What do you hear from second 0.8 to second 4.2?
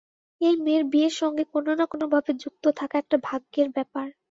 বিয়ের সঙ্গে কোনো-না- কোনোভাবে যুক্ত থাকা একটা ভাগ্যের ব্যাপার।